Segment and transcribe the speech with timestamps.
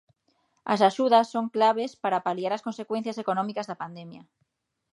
[0.73, 4.23] As axudas son claves para paliar as consecuencias económicas da pandemia.